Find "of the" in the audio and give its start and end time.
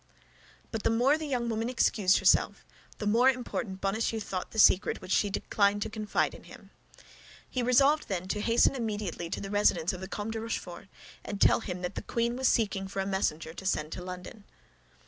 9.93-10.07